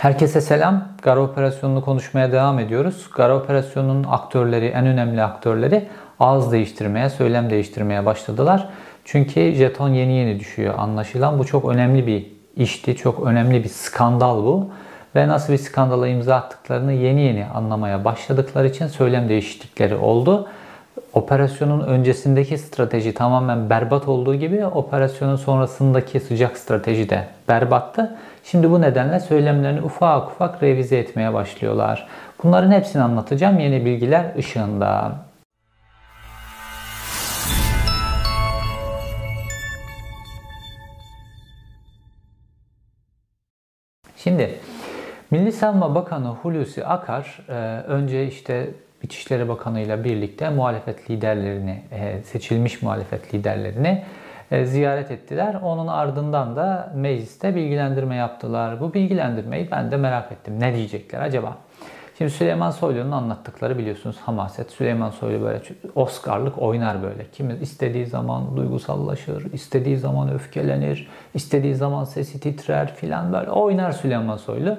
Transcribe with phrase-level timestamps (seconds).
[0.00, 0.88] Herkese selam.
[1.02, 3.10] Gara operasyonunu konuşmaya devam ediyoruz.
[3.14, 5.88] Gara operasyonunun aktörleri, en önemli aktörleri
[6.20, 8.68] ağız değiştirmeye, söylem değiştirmeye başladılar.
[9.04, 11.38] Çünkü jeton yeni yeni düşüyor anlaşılan.
[11.38, 12.26] Bu çok önemli bir
[12.56, 14.70] işti, çok önemli bir skandal bu.
[15.14, 20.48] Ve nasıl bir skandala imza attıklarını yeni yeni anlamaya başladıkları için söylem değişiklikleri oldu.
[21.12, 28.16] Operasyonun öncesindeki strateji tamamen berbat olduğu gibi operasyonun sonrasındaki sıcak strateji de berbattı.
[28.44, 32.06] Şimdi bu nedenle söylemlerini ufak ufak revize etmeye başlıyorlar.
[32.44, 35.12] Bunların hepsini anlatacağım yeni bilgiler ışığında.
[44.16, 44.60] Şimdi
[45.30, 47.52] Milli Savunma Bakanı Hulusi Akar e,
[47.86, 48.70] önce işte
[49.02, 54.04] İçişleri Bakanı ile birlikte muhalefet liderlerini, e, seçilmiş muhalefet liderlerini
[54.50, 55.54] e, ziyaret ettiler.
[55.62, 58.80] Onun ardından da mecliste bilgilendirme yaptılar.
[58.80, 60.60] Bu bilgilendirmeyi ben de merak ettim.
[60.60, 61.56] Ne diyecekler acaba?
[62.18, 64.70] Şimdi Süleyman Soylu'nun anlattıkları biliyorsunuz hamaset.
[64.70, 65.62] Süleyman Soylu böyle
[65.94, 67.26] Oscar'lık oynar böyle.
[67.32, 74.36] Kimi istediği zaman duygusallaşır, istediği zaman öfkelenir, istediği zaman sesi titrer filan böyle oynar Süleyman
[74.36, 74.78] Soylu.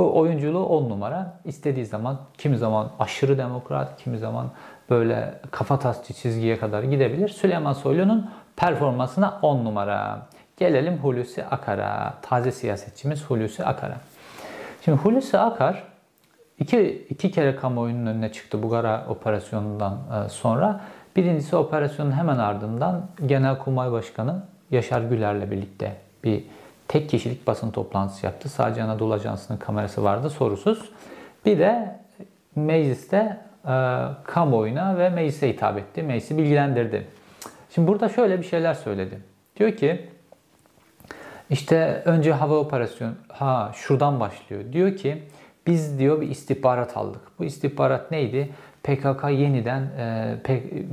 [0.00, 1.40] Bu oyunculuğu on numara.
[1.44, 4.50] İstediği zaman kimi zaman aşırı demokrat, kimi zaman
[4.90, 7.28] böyle kafa tasçı çizgiye kadar gidebilir.
[7.28, 10.26] Süleyman Soylu'nun performansına 10 numara.
[10.56, 12.14] Gelelim Hulusi Akar'a.
[12.22, 13.96] Taze siyasetçimiz Hulusi Akar'a.
[14.84, 15.82] Şimdi Hulusi Akar
[16.58, 20.80] iki, iki kere kamuoyunun önüne çıktı bu Gara operasyonundan e, sonra.
[21.16, 26.44] Birincisi operasyonun hemen ardından Genelkurmay Başkanı Yaşar Güler'le birlikte bir
[26.90, 28.48] tek kişilik basın toplantısı yaptı.
[28.48, 30.92] Sadece Anadolu Ajansı'nın kamerası vardı sorusuz.
[31.46, 31.96] Bir de
[32.56, 36.02] mecliste e, kamuoyuna ve meclise hitap etti.
[36.02, 37.06] Meclisi bilgilendirdi.
[37.74, 39.18] Şimdi burada şöyle bir şeyler söyledi.
[39.56, 40.08] Diyor ki
[41.50, 44.62] işte önce hava operasyonu ha şuradan başlıyor.
[44.72, 45.22] Diyor ki
[45.66, 47.22] biz diyor bir istihbarat aldık.
[47.38, 48.50] Bu istihbarat neydi?
[48.82, 50.36] PKK yeniden e,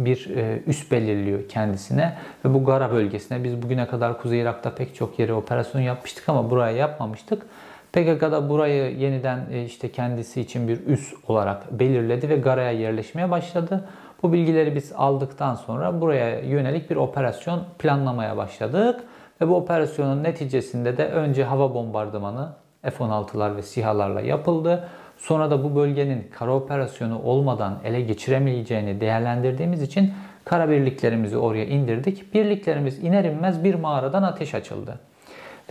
[0.06, 4.96] bir e, üs belirliyor kendisine ve bu Gara bölgesine biz bugüne kadar Kuzey Irak'ta pek
[4.96, 7.46] çok yere operasyon yapmıştık ama buraya yapmamıştık.
[7.94, 13.32] PKK da burayı yeniden e, işte kendisi için bir üs olarak belirledi ve Gara'ya yerleşmeye
[13.32, 13.90] başladı.
[14.24, 19.04] Bu bilgileri biz aldıktan sonra buraya yönelik bir operasyon planlamaya başladık.
[19.42, 22.50] Ve bu operasyonun neticesinde de önce hava bombardımanı
[22.82, 24.88] F-16'lar ve SİHA'larla yapıldı.
[25.18, 30.14] Sonra da bu bölgenin kara operasyonu olmadan ele geçiremeyeceğini değerlendirdiğimiz için
[30.46, 32.34] kara birliklerimizi oraya indirdik.
[32.34, 35.00] Birliklerimiz iner inmez bir mağaradan ateş açıldı.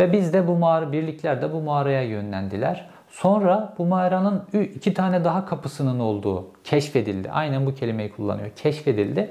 [0.01, 2.89] Ve biz de bu mağara, birlikler de bu mağaraya yönlendiler.
[3.09, 4.43] Sonra bu mağaranın
[4.75, 7.31] iki tane daha kapısının olduğu keşfedildi.
[7.31, 8.51] Aynen bu kelimeyi kullanıyor.
[8.57, 9.31] Keşfedildi.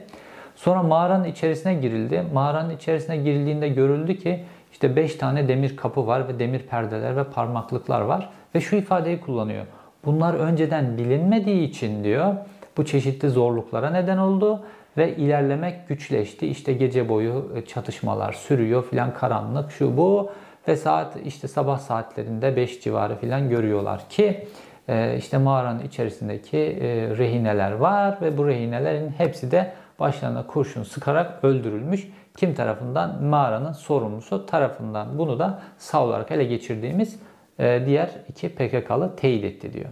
[0.56, 2.24] Sonra mağaranın içerisine girildi.
[2.34, 7.24] Mağaranın içerisine girildiğinde görüldü ki işte 5 tane demir kapı var ve demir perdeler ve
[7.24, 8.30] parmaklıklar var.
[8.56, 9.66] Ve şu ifadeyi kullanıyor.
[10.06, 12.36] Bunlar önceden bilinmediği için diyor
[12.78, 14.64] bu çeşitli zorluklara neden oldu
[14.98, 16.48] ve ilerlemek güçleşti.
[16.48, 20.32] İşte gece boyu çatışmalar sürüyor filan karanlık şu bu
[20.68, 24.48] ve saat işte sabah saatlerinde 5 civarı filan görüyorlar ki
[24.88, 31.44] e, işte mağaranın içerisindeki e, rehineler var ve bu rehinelerin hepsi de başlarına kurşun sıkarak
[31.44, 32.08] öldürülmüş.
[32.38, 33.24] Kim tarafından?
[33.24, 35.18] Mağaranın sorumlusu tarafından.
[35.18, 37.18] Bunu da sağ olarak ele geçirdiğimiz e,
[37.60, 39.90] diğer iki PKK'lı teyit etti diyor.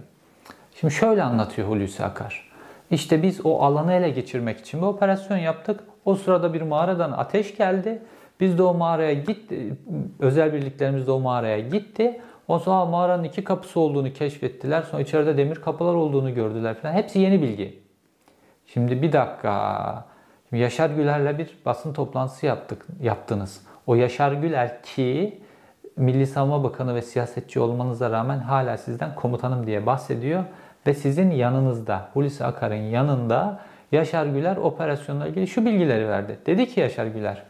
[0.80, 2.50] Şimdi şöyle anlatıyor Hulusi Akar.
[2.90, 5.80] İşte biz o alanı ele geçirmek için bir operasyon yaptık.
[6.04, 8.02] O sırada bir mağaradan ateş geldi.
[8.40, 9.74] Biz de o mağaraya gitti.
[10.18, 12.20] Özel birliklerimiz de o mağaraya gitti.
[12.48, 14.82] O zaman mağaranın iki kapısı olduğunu keşfettiler.
[14.82, 16.92] Sonra içeride demir kapılar olduğunu gördüler falan.
[16.92, 17.82] Hepsi yeni bilgi.
[18.66, 20.04] Şimdi bir dakika.
[20.48, 23.62] Şimdi Yaşar Güler'le bir basın toplantısı yaptık, yaptınız.
[23.86, 25.40] O Yaşar Güler ki
[25.96, 30.44] Milli Savunma Bakanı ve siyasetçi olmanıza rağmen hala sizden komutanım diye bahsediyor.
[30.86, 33.60] Ve sizin yanınızda, Hulusi Akar'ın yanında
[33.92, 36.38] Yaşar Güler operasyonla ilgili şu bilgileri verdi.
[36.46, 37.42] Dedi ki Yaşar Güler,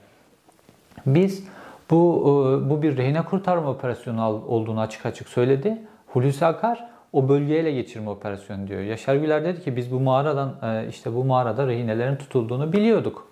[1.06, 1.48] biz
[1.90, 5.78] bu e, bu bir rehine kurtarma operasyonu olduğunu açık açık söyledi.
[6.06, 8.80] Hulusi Akar o bölgeyle ele geçirme operasyonu diyor.
[8.80, 13.28] Yaşar Güler dedi ki biz bu mağaradan e, işte bu mağarada rehinelerin tutulduğunu biliyorduk.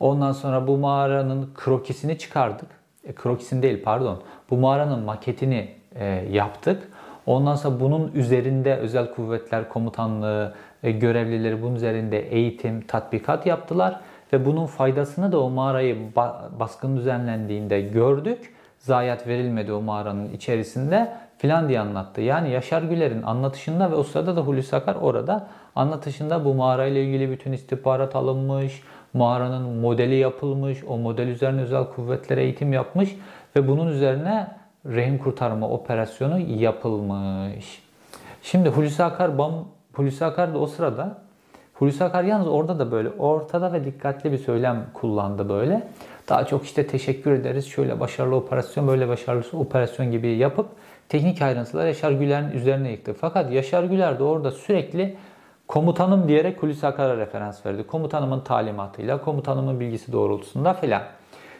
[0.00, 2.83] Ondan sonra bu mağaranın krokisini çıkardık.
[3.06, 4.22] E, krokisini değil pardon.
[4.50, 6.88] Bu mağaranın maketini e, yaptık.
[7.26, 14.00] Ondan sonra bunun üzerinde özel kuvvetler komutanlığı e, görevlileri bunun üzerinde eğitim, tatbikat yaptılar
[14.32, 15.96] ve bunun faydasını da o mağarayı
[16.60, 18.54] baskın düzenlendiğinde gördük.
[18.78, 22.20] Zayiat verilmedi o mağaranın içerisinde filan diye anlattı.
[22.20, 25.46] Yani Yaşar Güler'in anlatışında ve o sırada da Hulusi Akar orada
[25.76, 28.82] anlatışında bu mağarayla ilgili bütün istihbarat alınmış,
[29.14, 33.16] mağaranın modeli yapılmış, o model üzerine özel kuvvetlere eğitim yapmış
[33.56, 34.48] ve bunun üzerine
[34.86, 37.82] rehin kurtarma operasyonu yapılmış.
[38.42, 41.18] Şimdi Hulusi Akar, Bam, Hulusi Akar da o sırada
[41.74, 45.88] Hulusi Akar yalnız orada da böyle ortada ve dikkatli bir söylem kullandı böyle.
[46.28, 50.66] Daha çok işte teşekkür ederiz şöyle başarılı operasyon böyle başarılı operasyon gibi yapıp
[51.08, 53.14] teknik ayrıntılar Yaşar Güler'in üzerine yıktı.
[53.20, 55.16] Fakat Yaşar Güler de orada sürekli
[55.68, 57.86] komutanım diyerek Hulusi Akar'a referans verdi.
[57.86, 61.02] Komutanımın talimatıyla, komutanımın bilgisi doğrultusunda filan.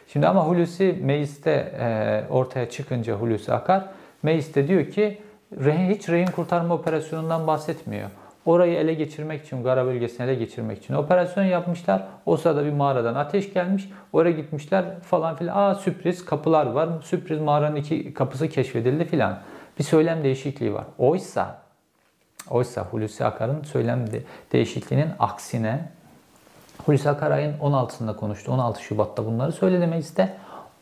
[0.07, 3.85] Şimdi ama Hulusi mecliste e, ortaya çıkınca Hulusi Akar
[4.23, 5.21] mecliste diyor ki
[5.63, 8.09] rehin, hiç rehin kurtarma operasyonundan bahsetmiyor.
[8.45, 12.03] Orayı ele geçirmek için, Gara bölgesini ele geçirmek için operasyon yapmışlar.
[12.25, 13.89] O sırada bir mağaradan ateş gelmiş.
[14.13, 15.57] Oraya gitmişler falan filan.
[15.57, 16.89] Aa sürpriz kapılar var.
[17.03, 19.39] Sürpriz mağaranın iki kapısı keşfedildi filan.
[19.79, 20.85] Bir söylem değişikliği var.
[20.97, 21.64] Oysa
[22.49, 24.05] oysa Hulusi Akar'ın söylem
[24.51, 25.89] değişikliğinin aksine
[26.85, 28.51] Hulusi Akar ayın 16'sında konuştu.
[28.51, 30.33] 16 Şubat'ta bunları söyledi mecliste.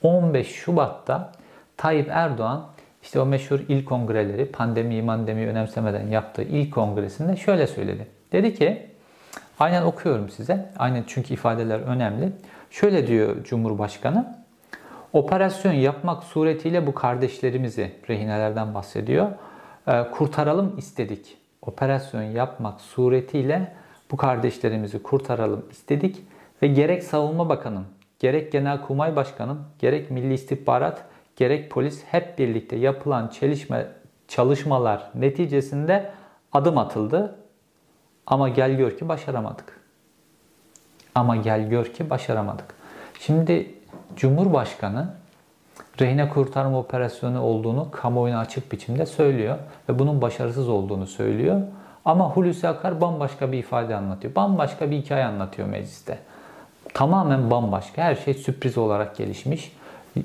[0.01, 1.31] 15 Şubat'ta
[1.77, 2.65] Tayyip Erdoğan
[3.03, 8.07] işte o meşhur il kongreleri pandemi mandemi önemsemeden yaptığı ilk kongresinde şöyle söyledi.
[8.31, 8.87] Dedi ki
[9.59, 10.69] aynen okuyorum size.
[10.79, 12.31] Aynen çünkü ifadeler önemli.
[12.71, 14.35] Şöyle diyor Cumhurbaşkanı.
[15.13, 19.27] Operasyon yapmak suretiyle bu kardeşlerimizi rehinelerden bahsediyor.
[19.87, 21.37] E, kurtaralım istedik.
[21.65, 23.73] Operasyon yapmak suretiyle
[24.11, 26.21] bu kardeşlerimizi kurtaralım istedik
[26.61, 27.85] ve gerek Savunma Bakanım,
[28.19, 31.05] gerek Genelkurmay Başkanım, gerek Milli İstihbarat
[31.35, 33.87] gerek polis hep birlikte yapılan çelişme,
[34.27, 36.11] çalışmalar neticesinde
[36.51, 37.35] adım atıldı.
[38.27, 39.81] Ama gel gör ki başaramadık.
[41.15, 42.75] Ama gel gör ki başaramadık.
[43.19, 43.75] Şimdi
[44.15, 45.13] Cumhurbaşkanı
[46.01, 49.57] rehine kurtarma operasyonu olduğunu kamuoyuna açık biçimde söylüyor
[49.89, 51.61] ve bunun başarısız olduğunu söylüyor.
[52.05, 54.35] Ama Hulusi Akar bambaşka bir ifade anlatıyor.
[54.35, 56.17] Bambaşka bir hikaye anlatıyor mecliste.
[56.93, 58.01] Tamamen bambaşka.
[58.01, 59.75] Her şey sürpriz olarak gelişmiş.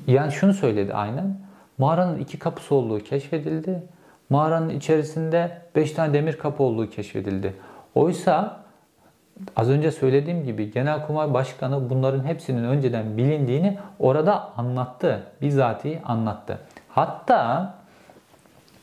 [0.06, 1.37] Yani şunu söyledi aynen.
[1.79, 3.82] Mağaranın iki kapısı olduğu keşfedildi.
[4.31, 7.55] Mağaranın içerisinde beş tane demir kapı olduğu keşfedildi.
[7.94, 8.61] Oysa
[9.56, 15.23] az önce söylediğim gibi Genelkurmay Başkanı bunların hepsinin önceden bilindiğini orada anlattı.
[15.43, 16.58] Bizatihi anlattı.
[16.88, 17.75] Hatta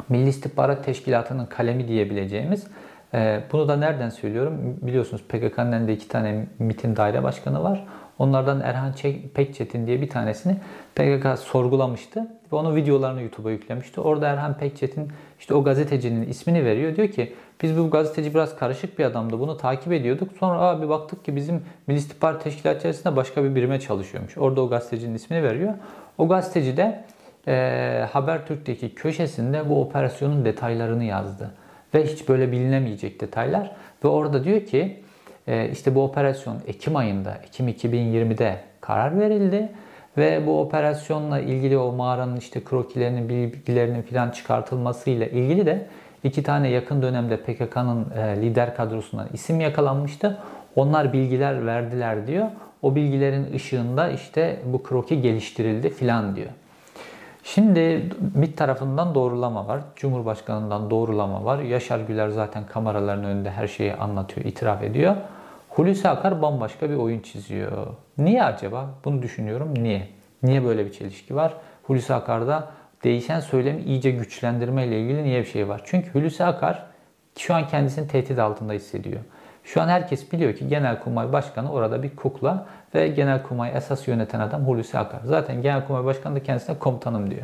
[0.09, 2.67] Milli İstihbarat Teşkilatı'nın kalemi diyebileceğimiz
[3.13, 4.77] e, bunu da nereden söylüyorum?
[4.81, 7.83] Biliyorsunuz PKK'nın da iki tane MIT'in daire başkanı var.
[8.19, 8.93] Onlardan Erhan
[9.33, 10.57] Pekçetin diye bir tanesini
[10.95, 14.01] PKK sorgulamıştı ve onun videolarını YouTube'a yüklemişti.
[14.01, 16.95] Orada Erhan Pekçetin işte o gazetecinin ismini veriyor.
[16.95, 19.39] Diyor ki biz bu gazeteci biraz karışık bir adamdı.
[19.39, 20.29] Bunu takip ediyorduk.
[20.39, 24.37] Sonra abi baktık ki bizim Milli İstihbarat Teşkilatı içerisinde başka bir birime çalışıyormuş.
[24.37, 25.73] Orada o gazetecinin ismini veriyor.
[26.17, 27.03] O gazeteci de
[27.47, 31.51] e, Habertürk'teki köşesinde bu operasyonun detaylarını yazdı.
[31.93, 33.71] Ve hiç böyle bilinemeyecek detaylar.
[34.03, 35.03] Ve orada diyor ki
[35.71, 39.69] işte bu operasyon Ekim ayında, Ekim 2020'de karar verildi.
[40.17, 45.85] Ve bu operasyonla ilgili o mağaranın işte krokilerinin, bilgilerinin filan çıkartılmasıyla ilgili de
[46.23, 50.37] iki tane yakın dönemde PKK'nın e, lider kadrosundan isim yakalanmıştı.
[50.75, 52.47] Onlar bilgiler verdiler diyor.
[52.81, 56.49] O bilgilerin ışığında işte bu kroki geliştirildi filan diyor.
[57.45, 59.81] Şimdi MİT tarafından doğrulama var.
[59.95, 61.59] Cumhurbaşkanından doğrulama var.
[61.59, 65.15] Yaşar Güler zaten kameraların önünde her şeyi anlatıyor, itiraf ediyor.
[65.69, 67.87] Hulusi Akar bambaşka bir oyun çiziyor.
[68.17, 68.89] Niye acaba?
[69.05, 69.73] Bunu düşünüyorum.
[69.83, 70.07] Niye?
[70.43, 71.53] Niye böyle bir çelişki var?
[71.83, 72.67] Hulusi Akar'da
[73.03, 75.81] değişen söylemi iyice güçlendirme ile ilgili niye bir şey var?
[75.85, 76.85] Çünkü Hulusi Akar
[77.37, 79.21] şu an kendisini tehdit altında hissediyor.
[79.65, 84.67] Şu an herkes biliyor ki Genelkurmay Başkanı orada bir kukla ve Genelkurmay esas yöneten adam
[84.67, 85.19] Hulusi Akar.
[85.23, 87.41] Zaten Genelkurmay Başkanı da kendisine komutanım diyor.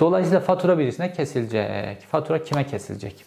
[0.00, 2.00] Dolayısıyla fatura birisine kesilecek.
[2.00, 3.24] Fatura kime kesilecek?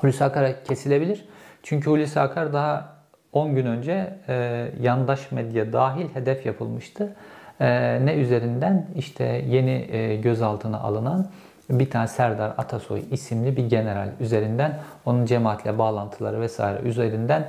[0.00, 1.24] Hulusi Akar'a kesilebilir.
[1.62, 2.96] Çünkü Hulusi Akar daha
[3.32, 7.16] 10 gün önce e, yandaş medya dahil hedef yapılmıştı.
[7.60, 8.86] E, ne üzerinden?
[8.96, 11.30] İşte yeni e, gözaltına alınan
[11.70, 17.48] bir tane Serdar Atasoy isimli bir general üzerinden onun cemaatle bağlantıları vesaire üzerinden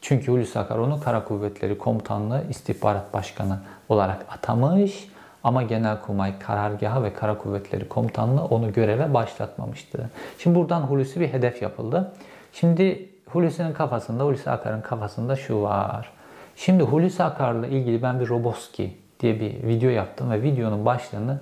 [0.00, 3.58] çünkü Hulusi Akar onu Kara Kuvvetleri Komutanlığı İstihbarat Başkanı
[3.88, 5.08] olarak atamış
[5.44, 10.10] ama Genelkurmay Karargahı ve Kara Kuvvetleri Komutanlığı onu göreve başlatmamıştı.
[10.38, 12.12] Şimdi buradan Hulusi bir hedef yapıldı.
[12.52, 16.12] Şimdi Hulusi'nin kafasında, Hulusi Akar'ın kafasında şu var.
[16.56, 21.38] Şimdi Hulusi Akar'la ilgili ben bir Roboski diye bir video yaptım ve videonun başlığını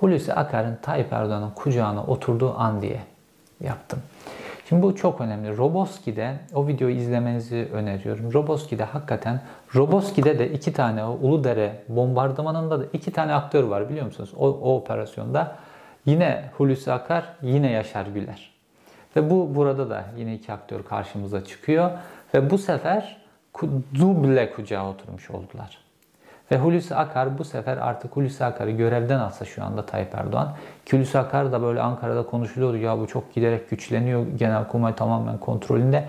[0.00, 3.00] Hulusi Akar'ın Tayyip Erdoğan'ın kucağına oturduğu an diye
[3.60, 3.98] yaptım.
[4.68, 5.56] Şimdi bu çok önemli.
[5.56, 8.32] Roboski'de o videoyu izlemenizi öneriyorum.
[8.32, 9.40] Roboski'de hakikaten
[9.74, 14.32] Roboski'de de iki tane o Uludere bombardımanında da iki tane aktör var biliyor musunuz?
[14.36, 15.56] O, o operasyonda
[16.06, 18.50] yine Hulusi Akar, yine Yaşar Güler.
[19.16, 21.90] Ve bu burada da yine iki aktör karşımıza çıkıyor
[22.34, 23.16] ve bu sefer
[23.94, 25.87] duble kucağa oturmuş oldular.
[26.50, 30.52] Ve Hulusi Akar bu sefer artık Hulusi Akar'ı görevden alsa şu anda Tayyip Erdoğan.
[30.90, 32.76] Hulusi Akar da böyle Ankara'da konuşuluyordu.
[32.76, 34.26] Ya bu çok giderek güçleniyor.
[34.36, 36.04] Genelkurmay tamamen kontrolünde.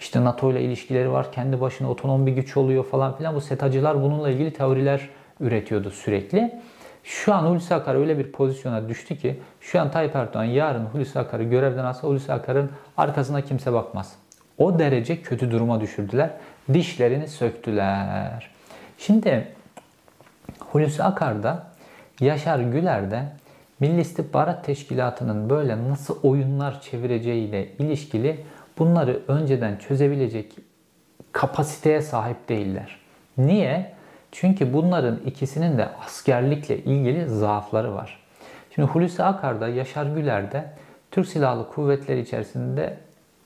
[0.00, 1.32] İşte NATO ile ilişkileri var.
[1.32, 3.34] Kendi başına otonom bir güç oluyor falan filan.
[3.34, 5.08] Bu SETA'cılar bununla ilgili teoriler
[5.40, 6.60] üretiyordu sürekli.
[7.04, 11.18] Şu an Hulusi Akar öyle bir pozisyona düştü ki şu an Tayyip Erdoğan yarın Hulusi
[11.18, 14.12] Akar'ı görevden alsa Hulusi Akar'ın arkasına kimse bakmaz.
[14.58, 16.30] O derece kötü duruma düşürdüler.
[16.72, 18.50] Dişlerini söktüler.
[18.98, 19.54] Şimdi
[20.58, 21.66] Hulusi Akar'da
[22.20, 23.22] Yaşar Güler'de
[23.80, 28.44] Milli İstihbarat Teşkilatı'nın böyle nasıl oyunlar çevireceğiyle ilişkili
[28.78, 30.52] bunları önceden çözebilecek
[31.32, 32.98] kapasiteye sahip değiller.
[33.38, 33.94] Niye?
[34.32, 38.20] Çünkü bunların ikisinin de askerlikle ilgili zaafları var.
[38.74, 40.70] Şimdi Hulusi Akar'da, Yaşar Güler'de
[41.10, 42.96] Türk Silahlı Kuvvetleri içerisinde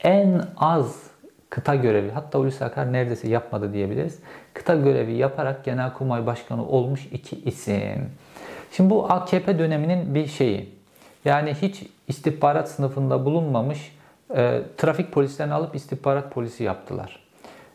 [0.01, 1.08] en az
[1.51, 4.19] kıta görevi, hatta Hulusi Akar neredeyse yapmadı diyebiliriz.
[4.55, 8.11] Kıta görevi yaparak Genelkurmay Başkanı olmuş iki isim.
[8.73, 10.79] Şimdi bu AKP döneminin bir şeyi.
[11.25, 13.97] Yani hiç istihbarat sınıfında bulunmamış
[14.37, 17.29] e, trafik polislerini alıp istihbarat polisi yaptılar.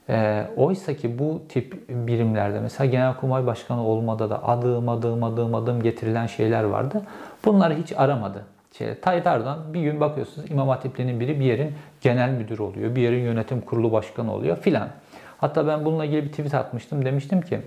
[0.09, 5.83] E, oysa ki bu tip birimlerde mesela Genelkurmay Başkanı olmada da adım adım adım adım
[5.83, 7.01] getirilen şeyler vardı.
[7.45, 8.45] Bunları hiç aramadı.
[8.77, 12.95] Şey, Tayyip Erdoğan bir gün bakıyorsunuz İmam Hatipli'nin biri bir yerin genel müdürü oluyor.
[12.95, 14.89] Bir yerin yönetim kurulu başkanı oluyor filan.
[15.37, 17.05] Hatta ben bununla ilgili bir tweet atmıştım.
[17.05, 17.59] Demiştim ki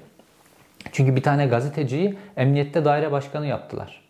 [0.93, 4.03] çünkü bir tane gazeteciyi emniyette daire başkanı yaptılar.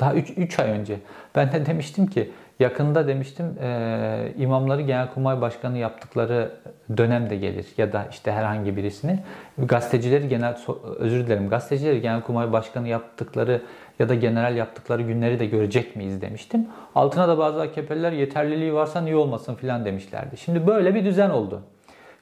[0.00, 0.98] Daha 3 ay önce.
[1.34, 2.30] Ben de demiştim ki
[2.62, 6.52] yakında demiştim e, imamları genelkurmay başkanı yaptıkları
[6.96, 9.18] dönem de gelir ya da işte herhangi birisini
[9.58, 10.56] gazetecileri genel
[10.98, 13.62] özür dilerim gazetecileri genelkurmay başkanı yaptıkları
[13.98, 16.66] ya da general yaptıkları günleri de görecek miyiz demiştim.
[16.94, 20.36] Altına da bazı AKP'liler yeterliliği varsa niye olmasın filan demişlerdi.
[20.36, 21.62] Şimdi böyle bir düzen oldu.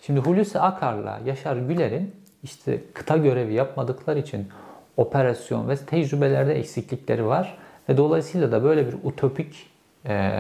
[0.03, 4.49] Şimdi Hulusi Akar'la Yaşar Güler'in işte kıta görevi yapmadıkları için
[4.97, 7.59] operasyon ve tecrübelerde eksiklikleri var.
[7.89, 9.70] Ve dolayısıyla da böyle bir utopik
[10.09, 10.37] e,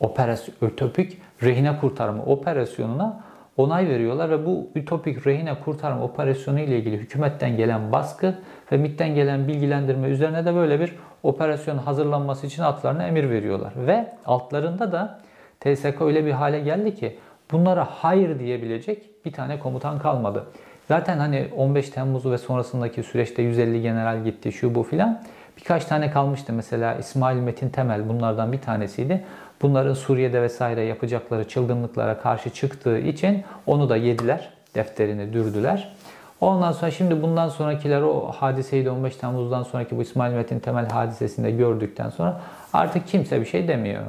[0.00, 3.20] operasyon, ütopik rehine kurtarma operasyonuna
[3.56, 8.34] onay veriyorlar ve bu ütopik rehine kurtarma operasyonu ile ilgili hükümetten gelen baskı
[8.72, 13.72] ve MİT'ten gelen bilgilendirme üzerine de böyle bir operasyon hazırlanması için altlarına emir veriyorlar.
[13.76, 15.20] Ve altlarında da
[15.60, 17.18] TSK öyle bir hale geldi ki
[17.52, 20.46] bunlara hayır diyebilecek bir tane komutan kalmadı.
[20.88, 25.22] Zaten hani 15 Temmuz'u ve sonrasındaki süreçte 150 general gitti şu bu filan.
[25.58, 29.24] Birkaç tane kalmıştı mesela İsmail Metin Temel bunlardan bir tanesiydi.
[29.62, 35.94] Bunların Suriye'de vesaire yapacakları çılgınlıklara karşı çıktığı için onu da yediler, defterini dürdüler.
[36.40, 40.88] Ondan sonra şimdi bundan sonrakiler o hadiseyi de 15 Temmuz'dan sonraki bu İsmail Metin Temel
[40.88, 42.40] hadisesinde gördükten sonra
[42.72, 44.02] artık kimse bir şey demiyor.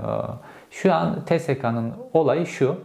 [0.72, 2.77] Şu an TSK'nın olayı şu.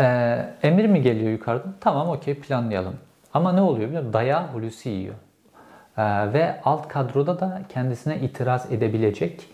[0.00, 1.74] Ee, emir mi geliyor yukarıdan?
[1.80, 2.94] Tamam okey planlayalım.
[3.34, 4.12] Ama ne oluyor biliyor musun?
[4.12, 5.14] Dayağı Hulusi yiyor.
[5.98, 9.48] Ee, ve alt kadroda da kendisine itiraz edebilecek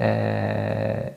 [0.00, 1.14] e,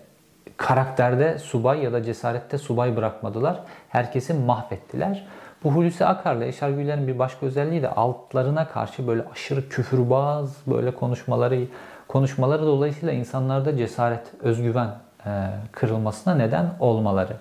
[0.57, 3.59] karakterde subay ya da cesarette subay bırakmadılar.
[3.89, 5.27] Herkesi mahvettiler.
[5.63, 10.91] Bu Hulusi Akar'la Eşar Güler'in bir başka özelliği de altlarına karşı böyle aşırı küfürbaz böyle
[10.91, 11.67] konuşmaları
[12.07, 14.89] konuşmaları dolayısıyla insanlarda cesaret, özgüven
[15.25, 15.29] e,
[15.71, 17.35] kırılmasına neden olmaları.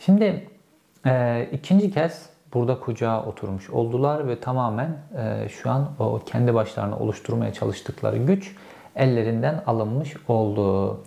[0.00, 0.46] Şimdi
[1.06, 6.98] e, ikinci kez burada kucağa oturmuş oldular ve tamamen e, şu an o kendi başlarına
[6.98, 8.56] oluşturmaya çalıştıkları güç
[8.96, 11.00] ellerinden alınmış oldu.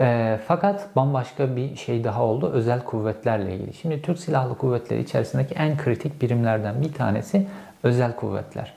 [0.00, 3.74] E, fakat bambaşka bir şey daha oldu özel kuvvetlerle ilgili.
[3.74, 7.46] Şimdi Türk Silahlı Kuvvetleri içerisindeki en kritik birimlerden bir tanesi
[7.82, 8.74] özel kuvvetler.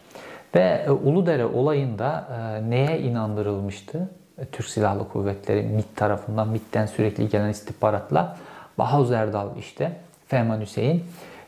[0.55, 4.09] Ve e, Uludere olayında e, neye inandırılmıştı?
[4.37, 8.37] E, Türk Silahlı Kuvvetleri MİT tarafından, MİT'ten sürekli gelen istihbaratla
[8.77, 9.91] Bahuz Erdal işte,
[10.27, 11.03] Fehman Hüseyin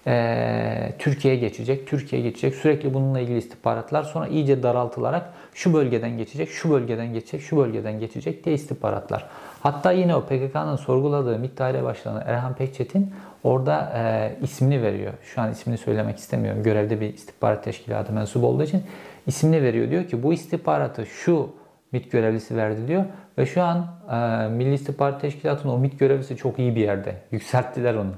[0.08, 2.56] e, Türkiye'ye geçecek, Türkiye'ye geçecek.
[2.56, 8.00] Sürekli bununla ilgili istihbaratlar sonra iyice daraltılarak şu bölgeden geçecek, şu bölgeden geçecek, şu bölgeden
[8.00, 9.26] geçecek diye istihbaratlar.
[9.64, 13.14] Hatta yine o PKK'nın sorguladığı MİT Daire Başkanı Erhan Pekçetin
[13.44, 15.14] orada e, ismini veriyor.
[15.24, 16.64] Şu an ismini söylemek istemiyorum.
[16.64, 18.84] Görevde bir istihbarat teşkilatı mensubu olduğu için
[19.28, 19.90] ismini veriyor.
[19.90, 21.50] Diyor ki bu istihbaratı şu
[21.92, 23.06] MİT görevlisi verdi diyor.
[23.38, 27.16] Ve şu an e, Milli İstihbarat Teşkilatı'nın o MİT görevlisi çok iyi bir yerde.
[27.32, 28.12] Yükselttiler onu.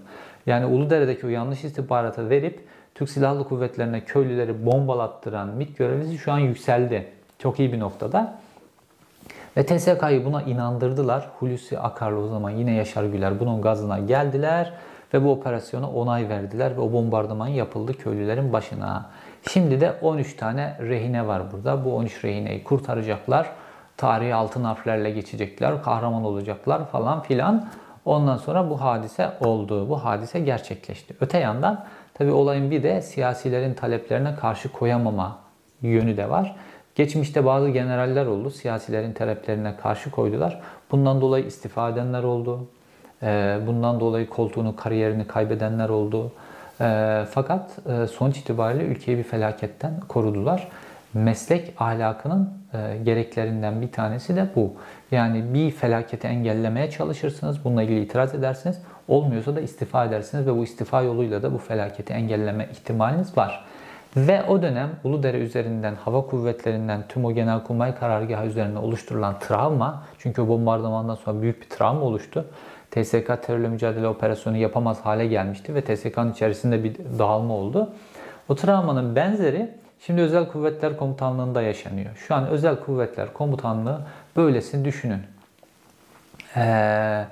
[0.46, 6.40] Yani Uludere'deki o yanlış istihbaratı verip Türk Silahlı Kuvvetlerine köylüleri bombalattıran MİT görevlisi şu an
[6.40, 7.08] yükseldi.
[7.40, 8.40] Çok iyi bir noktada.
[9.58, 11.30] Ve TSK'yı buna inandırdılar.
[11.40, 14.74] Hulusi Akar'la o zaman yine Yaşar Güler bunun gazına geldiler
[15.14, 19.06] ve bu operasyona onay verdiler ve o bombardıman yapıldı köylülerin başına.
[19.50, 21.86] Şimdi de 13 tane rehine var burada.
[21.86, 23.50] Bu 13 rehineyi kurtaracaklar.
[23.98, 27.70] Tarihi altın harflerle geçecekler, kahraman olacaklar falan filan.
[28.06, 29.90] Ondan sonra bu hadise oldu.
[29.90, 31.16] Bu hadise gerçekleşti.
[31.22, 31.86] Öte yandan
[32.22, 35.40] Tabi olayın bir de siyasilerin taleplerine karşı koyamama
[35.82, 36.56] yönü de var.
[36.96, 38.50] Geçmişte bazı generaller oldu.
[38.50, 40.62] Siyasilerin taleplerine karşı koydular.
[40.92, 42.68] Bundan dolayı istifa edenler oldu.
[43.24, 46.32] Ee, bundan dolayı koltuğunu, kariyerini kaybedenler oldu.
[46.82, 50.68] Ee, fakat e, sonuç itibariyle ülkeyi bir felaketten korudular.
[51.14, 54.74] Meslek ahlakının e, gereklerinden bir tanesi de bu.
[55.12, 57.66] Yani bir felaketi engellemeye çalışırsınız.
[57.66, 58.82] Bununla ilgili itiraz edersiniz.
[59.08, 63.66] Olmuyorsa da istifa edersiniz ve bu istifa yoluyla da bu felaketi engelleme ihtimaliniz var.
[64.18, 70.42] Ve o dönem Uludere üzerinden, hava kuvvetlerinden tüm o genelkurmay karargahı üzerine oluşturulan travma, çünkü
[70.42, 72.46] o bombardımandan sonra büyük bir travma oluştu.
[72.92, 77.94] TSK terörle mücadele operasyonu yapamaz hale gelmişti ve TSK'nın içerisinde bir dağılma oldu.
[78.50, 82.16] O travmanın benzeri şimdi Özel Kuvvetler Komutanlığı'nda yaşanıyor.
[82.28, 84.02] Şu an Özel Kuvvetler Komutanlığı
[84.36, 85.22] böylesini düşünün.
[86.56, 87.26] Ee,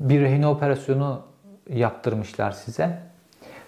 [0.00, 1.22] bir rehine operasyonu
[1.70, 2.98] yaptırmışlar size.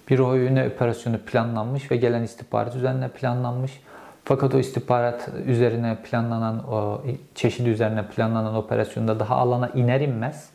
[0.08, 3.80] Bir rehine operasyonu planlanmış ve gelen istihbarat üzerine planlanmış.
[4.25, 7.02] Fakat o istihbarat üzerine planlanan, o
[7.34, 10.54] çeşidi üzerine planlanan operasyonda daha alana iner inmez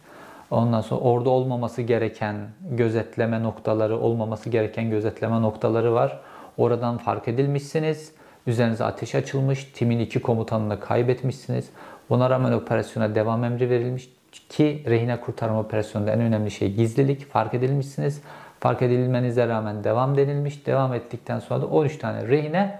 [0.52, 2.36] Ondan sonra orada olmaması gereken
[2.72, 6.20] gözetleme noktaları, olmaması gereken gözetleme noktaları var.
[6.60, 8.12] Oradan fark edilmişsiniz.
[8.48, 9.64] Üzerinize ateş açılmış.
[9.64, 11.70] Timin iki komutanını kaybetmişsiniz.
[12.10, 14.10] Buna rağmen operasyona devam emri verilmiş
[14.50, 17.26] ki rehine kurtarma operasyonunda en önemli şey gizlilik.
[17.26, 18.22] Fark edilmişsiniz.
[18.60, 20.66] Fark edilmenize rağmen devam denilmiş.
[20.66, 22.80] Devam ettikten sonra da 13 tane rehine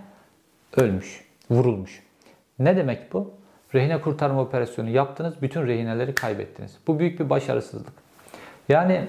[0.78, 2.04] ölmüş, vurulmuş.
[2.60, 3.32] Ne demek bu?
[3.76, 6.78] Rehine kurtarma operasyonu yaptınız, bütün rehineleri kaybettiniz.
[6.88, 7.94] Bu büyük bir başarısızlık.
[8.70, 9.02] Yani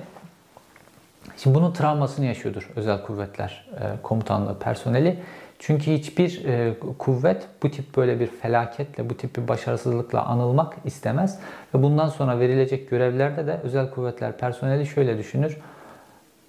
[1.37, 5.19] şimdi bunun travmasını yaşıyordur özel kuvvetler e, komutanlığı personeli.
[5.59, 11.39] Çünkü hiçbir e, kuvvet bu tip böyle bir felaketle, bu tip bir başarısızlıkla anılmak istemez.
[11.75, 15.57] Ve bundan sonra verilecek görevlerde de özel kuvvetler personeli şöyle düşünür.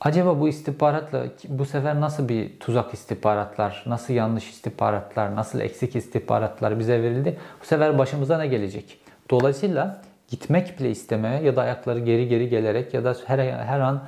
[0.02, 6.80] Acaba bu istihbaratla bu sefer nasıl bir tuzak istihbaratlar, nasıl yanlış istihbaratlar, nasıl eksik istihbaratlar
[6.80, 7.38] bize verildi?
[7.62, 9.00] Bu sefer başımıza ne gelecek?
[9.30, 14.02] Dolayısıyla gitmek bile istemeye ya da ayakları geri geri gelerek ya da her, her an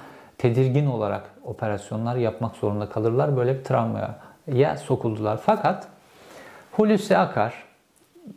[0.43, 3.37] tedirgin olarak operasyonlar yapmak zorunda kalırlar.
[3.37, 4.15] Böyle bir travmaya
[4.47, 5.37] ya sokuldular.
[5.37, 5.87] Fakat
[6.71, 7.63] Hulusi Akar,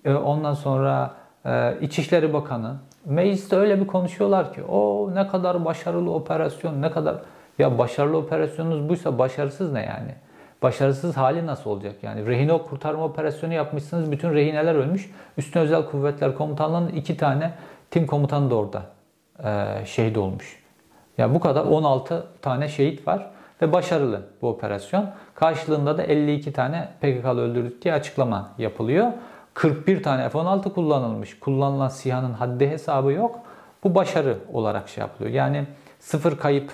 [0.05, 1.11] e, ondan sonra
[1.45, 7.17] e, İçişleri Bakanı mecliste öyle bir konuşuyorlar ki o ne kadar başarılı operasyon, ne kadar
[7.59, 10.15] ya başarılı operasyonunuz buysa başarısız ne yani?
[10.63, 11.95] Başarısız hali nasıl olacak?
[12.03, 14.13] Yani rehine kurtarma operasyonu yapmışsınız.
[14.13, 15.11] Bütün rehineler ölmüş.
[15.39, 17.53] Üstün Özel Kuvvetler Komutanlığı'nın iki tane
[17.91, 18.83] tim komutanı da orada
[19.45, 20.66] e, şehit olmuş.
[21.19, 23.31] Ya bu kadar 16 tane şehit var
[23.63, 25.07] ve başarılı bu operasyon.
[25.35, 29.13] Karşılığında da 52 tane PKK'lı öldürdük diye açıklama yapılıyor.
[29.55, 31.39] 41 tane F-16 kullanılmış.
[31.39, 33.41] Kullanılan SİHA'nın haddi hesabı yok.
[33.85, 35.35] Bu başarı olarak şey yapılıyor.
[35.35, 35.65] Yani
[35.99, 36.73] sıfır kayıp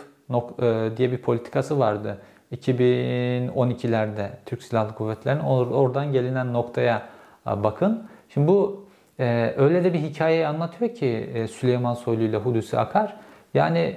[0.62, 2.18] e, diye bir politikası vardı.
[2.52, 7.02] 2012'lerde Türk Silahlı Kuvvetleri'nin oradan gelinen noktaya
[7.46, 8.06] e, bakın.
[8.28, 8.86] Şimdi bu
[9.20, 13.16] e, öyle de bir hikayeyi anlatıyor ki Süleyman Soylu ile Hulusi Akar.
[13.54, 13.96] Yani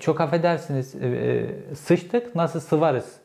[0.00, 0.94] çok affedersiniz
[1.78, 3.16] sıçtık nasıl sıvarız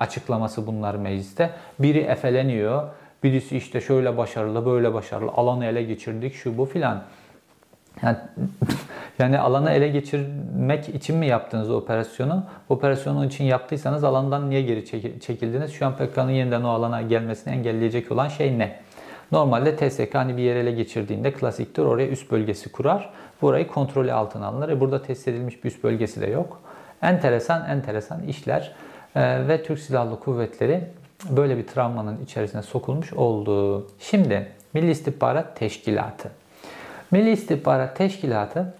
[0.00, 1.50] açıklaması bunlar mecliste.
[1.78, 2.82] Biri efeleniyor.
[3.22, 7.02] Birisi işte şöyle başarılı, böyle başarılı, alanı ele geçirdik, şu bu filan.
[8.02, 8.16] Yani,
[9.18, 12.44] yani alanı ele geçirmek için mi yaptınız operasyonu?
[12.68, 14.84] Operasyonu için yaptıysanız alandan niye geri
[15.20, 15.72] çekildiniz?
[15.72, 18.80] Şu an PKK'nın yeniden o alana gelmesini engelleyecek olan şey ne?
[19.32, 23.10] Normalde TSK hani bir yer ele geçirdiğinde klasiktir oraya üst bölgesi kurar.
[23.42, 24.68] Burayı kontrolü altına alınır.
[24.68, 26.62] E burada test edilmiş bir üst bölgesi de yok.
[27.02, 28.72] Enteresan enteresan işler
[29.16, 30.84] ee, ve Türk Silahlı Kuvvetleri
[31.30, 33.86] böyle bir travmanın içerisine sokulmuş oldu.
[33.98, 36.30] Şimdi Milli İstihbarat Teşkilatı.
[37.10, 38.74] Milli İstihbarat Teşkilatı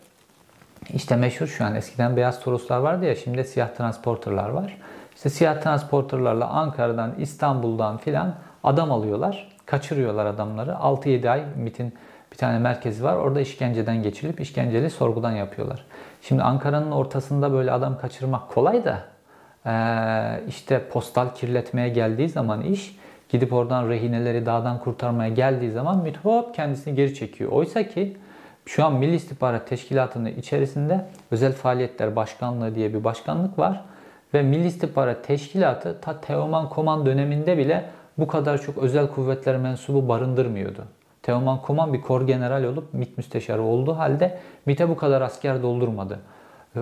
[0.95, 4.77] işte meşhur şu an eskiden beyaz Toroslar vardı ya şimdi siyah transporterlar var.
[5.17, 9.49] İşte siyah transporterlarla Ankara'dan, İstanbul'dan filan adam alıyorlar.
[9.67, 10.71] Kaçırıyorlar adamları.
[10.71, 11.95] 6-7 ay MIT'in
[12.37, 13.17] bir tane merkezi var.
[13.17, 15.85] Orada işkenceden geçirilip işkenceli sorgudan yapıyorlar.
[16.23, 18.99] Şimdi Ankara'nın ortasında böyle adam kaçırmak kolay da
[20.49, 22.97] işte postal kirletmeye geldiği zaman iş
[23.29, 27.53] gidip oradan rehineleri dağdan kurtarmaya geldiği zaman MİT hop kendisini geri çekiyor.
[27.53, 28.17] Oysa ki
[28.67, 33.85] şu an Milli İstihbarat Teşkilatı'nın içerisinde Özel Faaliyetler Başkanlığı diye bir başkanlık var.
[34.35, 37.85] Ve Milli İstihbarat Teşkilatı ta Teoman Koman döneminde bile
[38.19, 40.85] bu kadar çok özel kuvvetler mensubu barındırmıyordu.
[41.27, 46.19] Teoman Koman bir kor general olup MİT müsteşarı olduğu halde MİT'e bu kadar asker doldurmadı.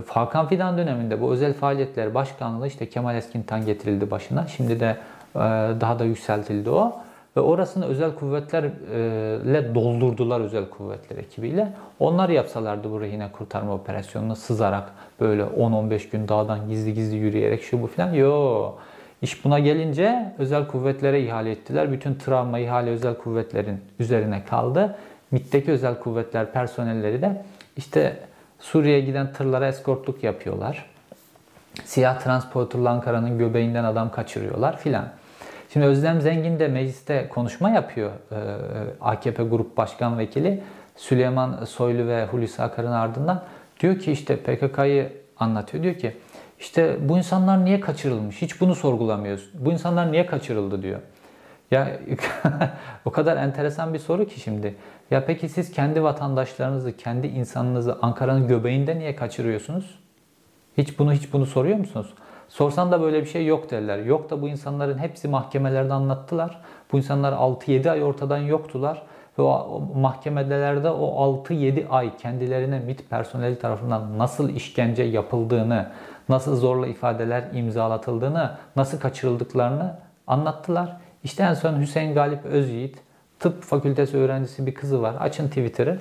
[0.09, 4.47] Hakan Fidan döneminde bu özel faaliyetler başkanlığı işte Kemal Eskintan getirildi başına.
[4.47, 4.97] Şimdi de
[5.35, 5.39] e,
[5.81, 6.93] daha da yükseltildi o.
[7.37, 11.73] Ve orasını özel kuvvetlerle doldurdular özel kuvvetler ekibiyle.
[11.99, 17.83] Onlar yapsalardı bu rehine kurtarma operasyonunu sızarak böyle 10-15 gün dağdan gizli gizli yürüyerek şu
[17.83, 18.13] bu filan.
[18.13, 18.73] Yo.
[19.25, 21.93] İş buna gelince özel kuvvetlere ihale ettiler.
[21.93, 24.97] Bütün travma ihale özel kuvvetlerin üzerine kaldı.
[25.31, 27.43] MİT'teki özel kuvvetler personelleri de
[27.77, 28.17] işte
[28.59, 30.87] Suriye'ye giden tırlara eskortluk yapıyorlar.
[31.85, 35.09] Siyah transporterla Ankara'nın göbeğinden adam kaçırıyorlar filan.
[35.73, 38.11] Şimdi Özlem Zengin de mecliste konuşma yapıyor.
[38.33, 38.37] Ee,
[39.01, 40.63] AKP Grup Başkan Vekili
[40.97, 43.43] Süleyman Soylu ve Hulusi Akar'ın ardından.
[43.81, 45.85] Diyor ki işte PKK'yı anlatıyor.
[45.85, 46.17] Diyor ki
[46.59, 48.43] işte bu insanlar niye kaçırılmış?
[48.43, 49.51] Hiç bunu sorgulamıyoruz.
[49.55, 51.01] Bu insanlar niye kaçırıldı diyor.
[51.71, 52.01] Ya
[53.05, 54.75] o kadar enteresan bir soru ki şimdi.
[55.11, 59.99] Ya peki siz kendi vatandaşlarınızı, kendi insanınızı Ankara'nın göbeğinde niye kaçırıyorsunuz?
[60.79, 62.15] Hiç bunu hiç bunu soruyor musunuz?
[62.49, 63.99] Sorsan da böyle bir şey yok derler.
[63.99, 66.61] Yok da bu insanların hepsi mahkemelerde anlattılar.
[66.93, 69.03] Bu insanlar 6-7 ay ortadan yoktular.
[69.39, 75.87] Ve o mahkemelerde o 6-7 ay kendilerine MIT personeli tarafından nasıl işkence yapıldığını,
[76.29, 80.97] nasıl zorla ifadeler imzalatıldığını, nasıl kaçırıldıklarını anlattılar.
[81.25, 82.99] İşte en son Hüseyin Galip Özyiğit,
[83.39, 85.15] tıp fakültesi öğrencisi bir kızı var.
[85.21, 85.99] Açın Twitter'ı.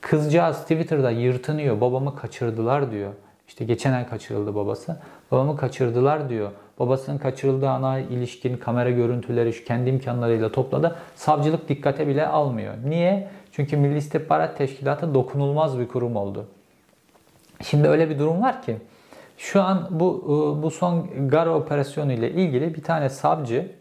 [0.00, 1.80] Kızcağız Twitter'da yırtınıyor.
[1.80, 3.12] Babamı kaçırdılar diyor.
[3.48, 4.96] İşte geçen ay kaçırıldı babası.
[5.30, 6.50] Babamı kaçırdılar diyor.
[6.78, 10.96] Babasının kaçırıldığı ana ilişkin kamera görüntüleri şu kendi imkanlarıyla topladı.
[11.14, 12.74] Savcılık dikkate bile almıyor.
[12.84, 13.28] Niye?
[13.52, 16.46] Çünkü Milli İstihbarat Teşkilatı dokunulmaz bir kurum oldu.
[17.62, 18.76] Şimdi öyle bir durum var ki
[19.38, 23.72] şu an bu e, bu son Gara operasyonu ile ilgili bir tane savcı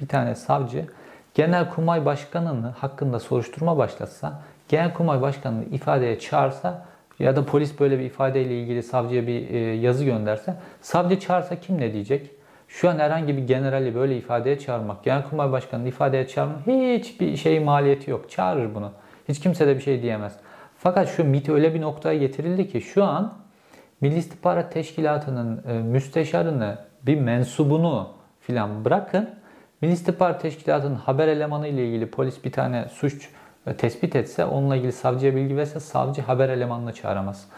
[0.00, 0.86] bir tane savcı
[1.34, 6.84] Genelkurmay Başkanı'nı hakkında soruşturma başlatsa, Genelkurmay Başkanı'nı ifadeye çağırsa
[7.18, 11.78] ya da polis böyle bir ifadeyle ilgili savcıya bir e, yazı gönderse, savcı çağırsa kim
[11.78, 12.30] ne diyecek?
[12.68, 18.10] Şu an herhangi bir generali böyle ifadeye çağırmak, Genelkurmay Başkanı'nı ifadeye çağırmak hiçbir şey maliyeti
[18.10, 18.30] yok.
[18.30, 18.92] Çağırır bunu.
[19.28, 20.36] Hiç kimse de bir şey diyemez.
[20.78, 23.34] Fakat şu MIT öyle bir noktaya getirildi ki şu an
[24.00, 28.08] Milli İstihbarat Teşkilatı'nın e, müsteşarını, bir mensubunu
[28.40, 29.30] filan bırakın.
[29.82, 33.28] Milli İstihbarat Teşkilatı'nın haber elemanı ile ilgili polis bir tane suç
[33.72, 37.48] tespit etse, onunla ilgili savcıya bilgi verse savcı haber elemanını çağıramaz.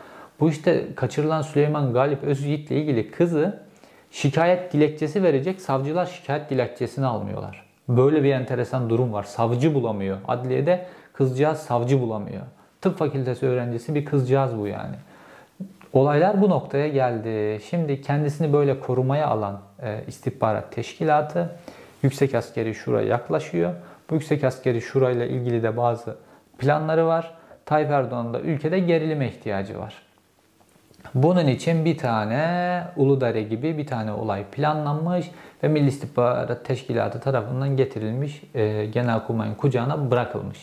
[0.41, 3.63] Bu işte kaçırılan Süleyman Galip Özyiğit ile ilgili kızı
[4.11, 5.61] şikayet dilekçesi verecek.
[5.61, 7.67] Savcılar şikayet dilekçesini almıyorlar.
[7.89, 9.23] Böyle bir enteresan durum var.
[9.23, 10.19] Savcı bulamıyor.
[10.29, 12.43] Adliyede kızcağız savcı bulamıyor.
[12.81, 14.97] Tıp fakültesi öğrencisi bir kızcağız bu yani.
[15.93, 17.63] Olaylar bu noktaya geldi.
[17.71, 21.51] Şimdi kendisini böyle korumaya alan e, istihbarat teşkilatı
[22.03, 23.75] Yüksek Askeri Şura yaklaşıyor.
[24.11, 26.17] Bu Yüksek Askeri Şura ile ilgili de bazı
[26.59, 27.35] planları var.
[27.65, 29.95] Tayyip Erdoğan'ın da ülkede gerilime ihtiyacı var.
[31.15, 35.31] Bunun için bir tane Uludere gibi bir tane olay planlanmış
[35.63, 40.59] ve Milli İstihbarat Teşkilatı tarafından getirilmiş e, Genelkurmay'ın kucağına bırakılmış.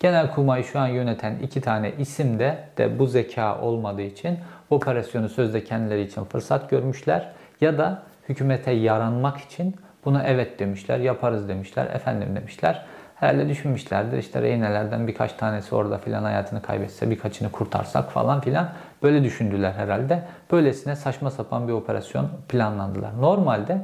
[0.00, 4.38] Genelkurmay'ı şu an yöneten iki tane isim de de bu zeka olmadığı için
[4.70, 11.48] operasyonu sözde kendileri için fırsat görmüşler ya da hükümete yaranmak için buna evet demişler, yaparız
[11.48, 12.84] demişler, efendim demişler.
[13.16, 18.68] Herhalde düşünmüşlerdir işte reynelerden birkaç tanesi orada filan hayatını kaybetse birkaçını kurtarsak falan filan
[19.02, 20.22] böyle düşündüler herhalde.
[20.52, 23.20] Böylesine saçma sapan bir operasyon planlandılar.
[23.20, 23.78] Normalde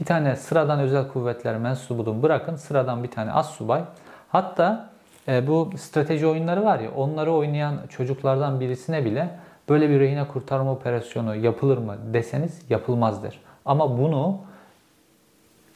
[0.00, 3.82] bir tane sıradan özel kuvvetler mensubunu bırakın sıradan bir tane az subay
[4.28, 4.90] hatta
[5.28, 9.28] e, bu strateji oyunları var ya onları oynayan çocuklardan birisine bile
[9.68, 13.40] böyle bir rehine kurtarma operasyonu yapılır mı deseniz yapılmazdır.
[13.64, 14.40] Ama bunu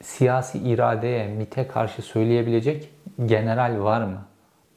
[0.01, 2.89] siyasi iradeye, MIT'e karşı söyleyebilecek
[3.25, 4.21] general var mı?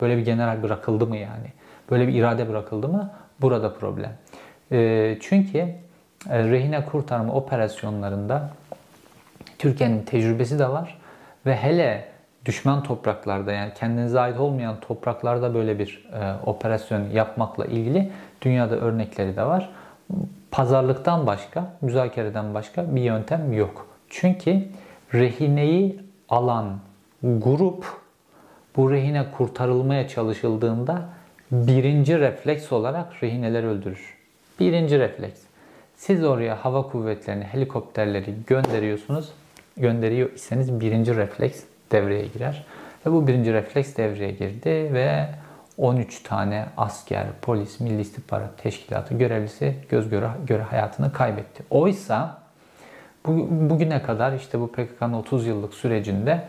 [0.01, 1.53] Böyle bir general bırakıldı mı yani?
[1.91, 3.11] Böyle bir irade bırakıldı mı?
[3.41, 4.13] Burada problem.
[4.73, 5.59] E, çünkü
[6.31, 8.51] e, rehine kurtarma operasyonlarında
[9.59, 10.99] Türkiye'nin tecrübesi de var
[11.47, 12.09] ve hele
[12.45, 18.11] düşman topraklarda yani kendinize ait olmayan topraklarda böyle bir e, operasyon yapmakla ilgili
[18.43, 19.71] dünyada örnekleri de var.
[20.51, 23.87] Pazarlıktan başka, müzakereden başka bir yöntem yok.
[24.09, 24.63] Çünkü
[25.15, 26.79] rehineyi alan
[27.23, 28.01] grup
[28.77, 31.09] bu rehine kurtarılmaya çalışıldığında
[31.51, 34.17] birinci refleks olarak rehineleri öldürür.
[34.61, 35.41] Birinci refleks.
[35.97, 39.33] Siz oraya hava kuvvetlerini, helikopterleri gönderiyorsunuz.
[39.77, 42.65] Gönderiyor iseniz birinci refleks devreye girer.
[43.07, 45.29] Ve bu birinci refleks devreye girdi ve
[45.79, 51.63] 13 tane asker, polis, Milli İstihbarat Teşkilatı görevlisi göz göre, göre hayatını kaybetti.
[51.71, 52.43] Oysa
[53.27, 56.43] bu, bugüne kadar işte bu PKK'nın 30 yıllık sürecinde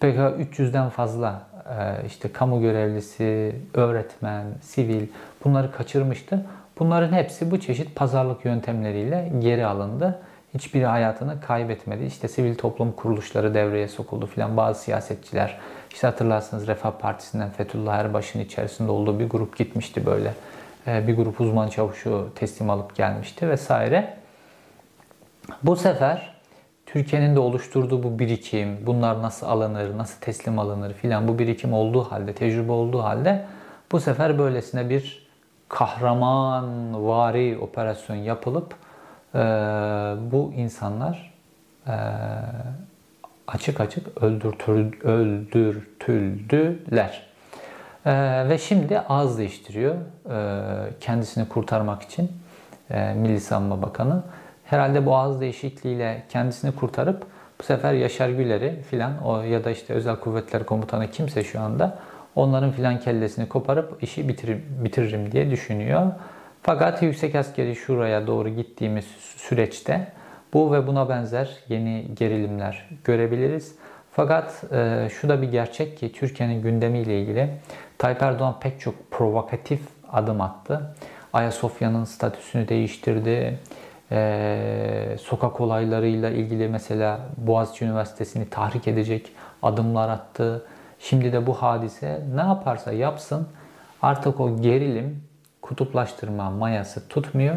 [0.00, 5.06] PKK 300'den fazla e, işte kamu görevlisi, öğretmen, sivil
[5.44, 6.46] bunları kaçırmıştı.
[6.78, 10.18] Bunların hepsi bu çeşit pazarlık yöntemleriyle geri alındı.
[10.54, 12.04] hiçbiri hayatını kaybetmedi.
[12.04, 14.56] İşte sivil toplum kuruluşları devreye sokuldu filan.
[14.56, 15.58] Bazı siyasetçiler
[15.90, 20.34] işte hatırlarsınız Refah Partisi'nden Fethullah Erbaş'ın içerisinde olduğu bir grup gitmişti böyle.
[20.86, 24.21] Ee, bir grup uzman çavuşu teslim alıp gelmişti vesaire.
[25.62, 26.32] Bu sefer
[26.86, 32.02] Türkiye'nin de oluşturduğu bu birikim, bunlar nasıl alınır, nasıl teslim alınır filan bu birikim olduğu
[32.02, 33.44] halde, tecrübe olduğu halde
[33.92, 35.28] bu sefer böylesine bir
[35.68, 38.74] kahraman vari operasyon yapılıp
[39.34, 39.38] e,
[40.32, 41.32] bu insanlar
[41.86, 41.94] e,
[43.46, 47.26] açık açık öldürtül, öldürtüldüler.
[48.06, 48.12] E,
[48.48, 49.98] ve şimdi ağız değiştiriyor e,
[51.00, 52.32] kendisini kurtarmak için
[52.90, 54.22] e, Milli Savunma Bakanı.
[54.72, 57.26] Herhalde bu ağız değişikliğiyle kendisini kurtarıp
[57.60, 61.98] bu sefer Yaşar Güler'i filan o ya da işte Özel Kuvvetler Komutanı kimse şu anda
[62.34, 66.12] onların filan kellesini koparıp işi bitir, bitiririm diye düşünüyor.
[66.62, 69.04] Fakat Yüksek Askeri Şura'ya doğru gittiğimiz
[69.36, 70.12] süreçte
[70.54, 73.74] bu ve buna benzer yeni gerilimler görebiliriz.
[74.12, 77.50] Fakat e, şu da bir gerçek ki Türkiye'nin gündemiyle ilgili
[77.98, 79.80] Tayyip Erdoğan pek çok provokatif
[80.12, 80.94] adım attı.
[81.32, 83.58] Ayasofya'nın statüsünü değiştirdi.
[84.14, 90.64] Ee, sokak olaylarıyla ilgili mesela Boğaziçi Üniversitesi'ni tahrik edecek adımlar attı.
[90.98, 93.48] Şimdi de bu hadise ne yaparsa yapsın
[94.02, 95.22] artık o gerilim
[95.62, 97.54] kutuplaştırma mayası tutmuyor.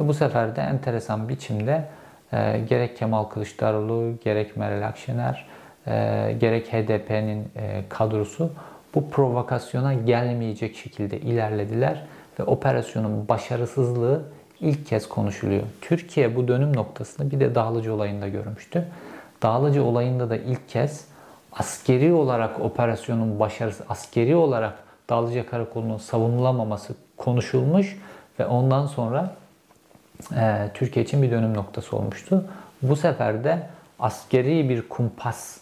[0.00, 1.84] Ve bu sefer de enteresan biçimde
[2.32, 5.46] e, gerek Kemal Kılıçdaroğlu, gerek Meral Akşener,
[5.86, 8.50] e, gerek HDP'nin e, kadrosu
[8.94, 12.06] bu provokasyona gelmeyecek şekilde ilerlediler
[12.40, 14.22] ve operasyonun başarısızlığı
[14.60, 15.62] ilk kez konuşuluyor.
[15.80, 18.84] Türkiye bu dönüm noktasını bir de Dağlıcı olayında görmüştü.
[19.42, 21.04] Dağlıcı olayında da ilk kez
[21.52, 24.74] askeri olarak operasyonun başarısı, askeri olarak
[25.10, 27.98] Dağlıca Karakolu'nun savunulamaması konuşulmuş
[28.40, 29.30] ve ondan sonra
[30.36, 32.44] e, Türkiye için bir dönüm noktası olmuştu.
[32.82, 35.58] Bu sefer de askeri bir kumpas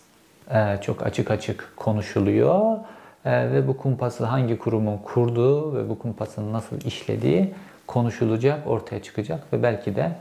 [0.51, 2.77] e, çok açık açık konuşuluyor
[3.25, 7.55] e, ve bu kumpası hangi kurumun kurduğu ve bu kumpasın nasıl işlediği
[7.87, 10.13] konuşulacak, ortaya çıkacak ve belki de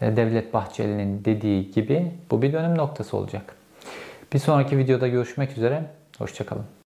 [0.00, 3.54] e, Devlet Bahçeli'nin dediği gibi bu bir dönüm noktası olacak.
[4.32, 5.82] Bir sonraki videoda görüşmek üzere.
[6.18, 6.77] Hoşçakalın.